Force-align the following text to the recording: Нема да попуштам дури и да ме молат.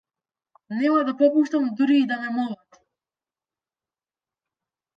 Нема 0.77 1.01
да 1.09 1.13
попуштам 1.19 1.63
дури 1.75 1.99
и 2.05 2.09
да 2.13 2.17
ме 2.21 2.29
молат. 2.37 2.69